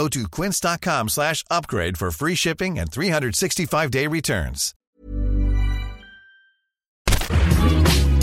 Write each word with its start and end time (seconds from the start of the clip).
Go 0.00 0.08
to 0.08 0.26
quince.com 0.30 1.08
slash 1.10 1.44
upgrade 1.50 1.98
for 1.98 2.10
free 2.10 2.34
shipping 2.34 2.78
and 2.78 2.90
365-day 2.90 4.06
returns. 4.06 4.72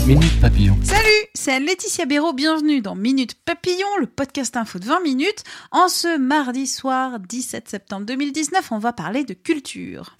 Minute 0.04 0.40
Papillon. 0.40 0.76
Salut, 0.82 1.28
c'est 1.34 1.60
Laetitia 1.60 2.06
Béraud, 2.06 2.32
bienvenue 2.32 2.80
dans 2.80 2.96
Minute 2.96 3.34
Papillon, 3.44 3.86
le 4.00 4.06
podcast 4.06 4.56
info 4.56 4.80
de 4.80 4.86
20 4.86 5.02
minutes. 5.02 5.44
En 5.70 5.86
ce 5.86 6.18
mardi 6.18 6.66
soir 6.66 7.20
17 7.20 7.68
septembre 7.68 8.06
2019, 8.06 8.72
on 8.72 8.78
va 8.78 8.92
parler 8.92 9.22
de 9.22 9.34
culture. 9.34 10.16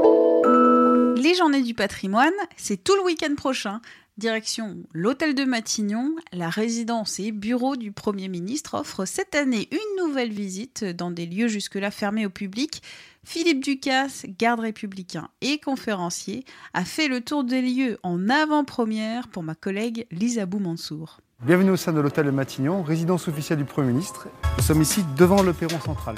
Les 1.16 1.34
journées 1.34 1.62
du 1.62 1.75
patrimoine, 1.75 2.30
c'est 2.56 2.84
tout 2.84 2.95
le 2.95 3.02
week-end 3.02 3.34
prochain. 3.34 3.80
Direction 4.18 4.78
l'hôtel 4.92 5.36
de 5.36 5.45
Matignon, 5.45 6.16
la 6.32 6.48
résidence 6.48 7.20
et 7.20 7.30
bureau 7.30 7.77
du 7.77 7.92
Premier 7.92 8.27
ministre 8.27 8.74
offrent 8.74 9.04
cette 9.04 9.36
année 9.36 9.68
une 9.70 10.04
nouvelle 10.04 10.32
visite 10.32 10.84
dans 10.84 11.12
des 11.12 11.24
lieux 11.24 11.46
jusque-là 11.46 11.92
fermés 11.92 12.27
au 12.27 12.30
public. 12.30 12.82
Philippe 13.22 13.62
Ducasse, 13.62 14.27
garde 14.36 14.58
républicain 14.58 15.28
et 15.41 15.60
conférencier, 15.60 16.44
a 16.74 16.84
fait 16.84 17.06
le 17.06 17.20
tour 17.20 17.44
des 17.44 17.62
lieux 17.62 17.98
en 18.02 18.28
avant-première 18.28 19.28
pour 19.28 19.44
ma 19.44 19.54
collègue 19.54 20.08
Lisa 20.10 20.47
Mansour. 20.47 21.20
Bienvenue 21.44 21.70
au 21.70 21.77
sein 21.77 21.92
de 21.92 22.00
l'hôtel 22.00 22.27
de 22.27 22.32
Matignon, 22.32 22.82
résidence 22.82 23.28
officielle 23.28 23.58
du 23.58 23.64
Premier 23.64 23.92
ministre. 23.92 24.27
Nous 24.56 24.64
sommes 24.64 24.82
ici 24.82 25.05
devant 25.16 25.44
le 25.44 25.53
perron 25.53 25.78
central. 25.78 26.16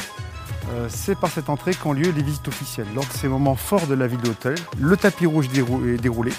Euh, 0.73 0.87
c'est 0.89 1.19
par 1.19 1.31
cette 1.31 1.51
entrée 1.51 1.75
qu'ont 1.75 1.93
lieu 1.93 2.11
les 2.11 2.23
visites 2.23 2.49
officielles. 2.49 2.87
Lors 2.95 3.05
de 3.05 3.13
ces 3.13 3.29
moments 3.29 3.57
forts 3.57 3.87
de 3.87 3.95
la 3.95 4.07
vie 4.07 4.17
de 4.17 4.27
l'hôtel, 4.27 4.55
le 4.79 4.97
tapis 4.97 5.27
rouge 5.27 5.49
est 5.55 6.01
déroulé 6.01 6.33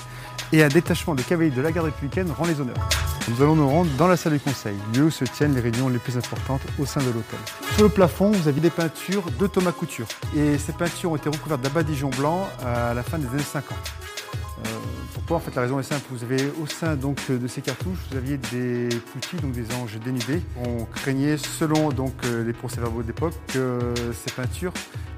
et 0.53 0.63
un 0.63 0.67
détachement 0.67 1.15
de 1.15 1.21
cavaliers 1.21 1.51
de 1.51 1.61
la 1.61 1.71
garde 1.71 1.87
républicaine 1.87 2.31
rend 2.31 2.45
les 2.45 2.59
honneurs. 2.59 2.89
Nous 3.29 3.41
allons 3.41 3.55
nous 3.55 3.69
rendre 3.69 3.89
dans 3.97 4.07
la 4.07 4.17
salle 4.17 4.33
du 4.33 4.39
conseil, 4.39 4.75
lieu 4.93 5.03
où 5.03 5.11
se 5.11 5.23
tiennent 5.25 5.53
les 5.53 5.61
réunions 5.61 5.89
les 5.89 5.99
plus 5.99 6.17
importantes 6.17 6.61
au 6.79 6.85
sein 6.85 7.01
de 7.01 7.07
l'hôtel. 7.07 7.39
Sur 7.75 7.83
le 7.83 7.89
plafond, 7.89 8.31
vous 8.31 8.47
avez 8.47 8.59
des 8.59 8.69
peintures 8.69 9.23
de 9.39 9.47
Thomas 9.47 9.71
Couture. 9.71 10.07
Et 10.35 10.57
ces 10.57 10.73
peintures 10.73 11.11
ont 11.11 11.15
été 11.15 11.29
recouvertes 11.29 11.61
d'abadigeons 11.61 12.09
blancs 12.09 12.47
à 12.65 12.93
la 12.93 13.03
fin 13.03 13.17
des 13.17 13.27
années 13.27 13.39
50. 13.39 13.77
Euh, 13.77 14.69
pourquoi? 15.13 15.37
En 15.37 15.39
fait, 15.39 15.55
la 15.55 15.61
raison 15.61 15.79
est 15.79 15.83
simple. 15.83 16.03
Vous 16.09 16.23
avez 16.23 16.51
au 16.61 16.67
sein 16.67 16.95
donc 16.95 17.19
de 17.29 17.47
ces 17.47 17.61
cartouches, 17.61 17.99
vous 18.09 18.17
aviez 18.17 18.37
des 18.37 18.89
poutis, 19.13 19.37
donc 19.37 19.51
des 19.51 19.73
anges 19.75 19.99
dénudés. 20.03 20.41
On 20.65 20.85
craignait, 20.85 21.37
selon 21.37 21.89
donc 21.89 22.13
euh, 22.25 22.43
les 22.43 22.53
procès-verbaux 22.53 23.03
d'époque, 23.03 23.33
que 23.47 23.93
ces 24.13 24.33
peintures 24.33 24.73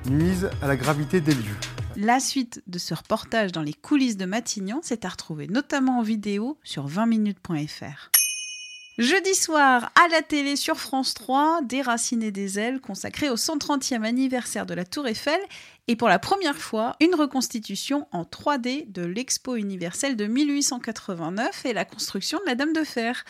nuisent 0.06 0.50
à 0.62 0.68
la 0.68 0.76
gravité 0.76 1.22
des 1.22 1.34
lieux. 1.34 1.58
La 1.96 2.20
suite 2.20 2.64
de 2.66 2.80
ce 2.80 2.96
reportage 2.96 3.52
dans 3.52 3.62
les 3.62 3.74
coulisses 3.74 4.18
de 4.18 4.26
Matignon 4.26 4.80
s'est 4.82 5.06
à 5.06 5.10
retrouver 5.10 5.48
notamment 5.48 6.00
en 6.00 6.02
vidéo 6.02 6.58
sur 6.64 6.88
20minutes.fr. 6.88 8.10
Jeudi 8.98 9.36
soir, 9.36 9.92
à 9.96 10.08
la 10.08 10.24
télé 10.24 10.56
sur 10.56 10.78
France 10.78 11.14
3, 11.14 11.62
Déraciner 11.64 12.32
des 12.32 12.58
ailes 12.58 12.80
consacré 12.80 13.30
au 13.30 13.36
130e 13.36 14.04
anniversaire 14.04 14.66
de 14.66 14.74
la 14.74 14.86
Tour 14.86 15.08
Eiffel 15.08 15.40
et 15.88 15.96
pour 15.96 16.10
la 16.10 16.18
première 16.18 16.58
fois, 16.58 16.96
une 17.00 17.14
reconstitution 17.14 18.08
en 18.12 18.24
3D 18.24 18.92
de 18.92 19.04
l'Expo 19.04 19.56
universelle 19.56 20.16
de 20.16 20.26
1889 20.26 21.66
et 21.66 21.74
la 21.74 21.86
construction 21.86 22.40
de 22.40 22.46
la 22.46 22.56
Dame 22.56 22.74
de 22.74 22.84
Fer. 22.84 23.24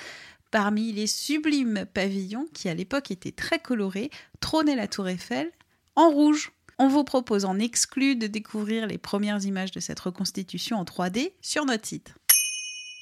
Parmi 0.52 0.94
les 0.94 1.08
sublimes 1.08 1.86
pavillons 1.94 2.48
qui 2.53 2.70
à 2.70 2.73
l'époque 2.73 3.11
étaient 3.11 3.31
très 3.31 3.59
colorés, 3.59 4.09
trônait 4.39 4.76
la 4.76 4.88
Tour 4.88 5.09
Eiffel 5.09 5.52
en 5.95 6.09
rouge. 6.09 6.54
On 6.83 6.89
vous 6.89 7.05
propose 7.05 7.45
en 7.45 7.60
exclu 7.60 8.17
de 8.17 8.27
découvrir 8.27 8.88
les 8.88 8.98
premières 8.98 9.45
images 9.45 9.71
de 9.71 9.80
cette 9.80 10.02
reconstitution 10.02 10.76
en 10.76 10.83
3D 10.83 11.32
sur 11.39 11.64
notre 11.64 11.88
site. 11.88 12.14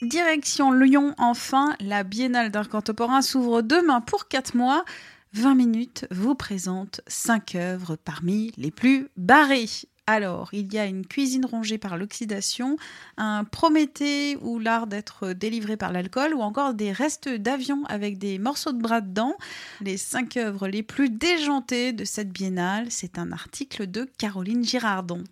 Direction 0.03 0.72
Lyon, 0.72 1.16
enfin, 1.18 1.75
la 1.80 2.03
Biennale 2.03 2.52
d'art 2.52 2.69
contemporain 2.69 3.24
s'ouvre 3.24 3.64
demain 3.64 4.00
pour 4.00 4.28
4 4.28 4.56
mois. 4.56 4.86
20 5.34 5.56
minutes 5.56 6.06
vous 6.12 6.36
présente 6.36 7.02
5 7.08 7.56
œuvres 7.56 7.96
parmi 7.96 8.53
les 8.56 8.69
plus 8.69 9.08
barrées. 9.18 9.66
Alors, 10.07 10.50
il 10.51 10.73
y 10.73 10.78
a 10.78 10.85
une 10.85 11.06
cuisine 11.06 11.45
rongée 11.45 11.78
par 11.78 11.97
l'oxydation, 11.97 12.75
un 13.17 13.44
Prométhée 13.44 14.35
ou 14.41 14.59
l'art 14.59 14.88
d'être 14.88 15.34
délivré 15.34 15.78
par 15.78 15.91
l'alcool, 15.91 16.34
ou 16.34 16.41
encore 16.41 16.73
des 16.73 16.91
restes 16.91 17.29
d'avions 17.29 17.85
avec 17.85 18.17
des 18.17 18.39
morceaux 18.39 18.73
de 18.73 18.81
bras 18.81 19.01
dedans. 19.01 19.35
Les 19.79 19.97
cinq 19.97 20.38
œuvres 20.38 20.67
les 20.67 20.84
plus 20.84 21.09
déjantées 21.09 21.94
de 21.94 22.03
cette 22.03 22.29
biennale, 22.29 22.88
c'est 22.89 23.19
un 23.19 23.31
article 23.31 23.89
de 23.89 24.09
Caroline 24.17 24.66
Girardon. 24.66 25.23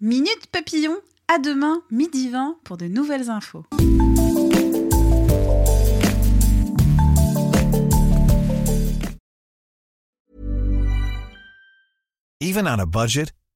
Minute 0.00 0.46
papillon, 0.52 0.96
à 1.28 1.38
demain, 1.38 1.82
midi 1.90 2.28
20 2.28 2.58
pour 2.64 2.76
de 2.76 2.86
nouvelles 2.86 3.30
infos. 3.30 3.64